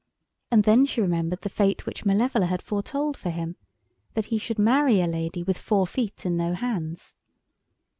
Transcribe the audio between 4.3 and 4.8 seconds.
should